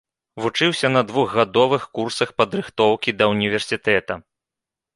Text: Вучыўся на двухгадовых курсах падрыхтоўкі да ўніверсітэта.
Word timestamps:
Вучыўся 0.45 0.87
на 0.93 1.03
двухгадовых 1.11 1.85
курсах 1.99 2.33
падрыхтоўкі 2.43 3.17
да 3.21 3.31
ўніверсітэта. 3.35 4.13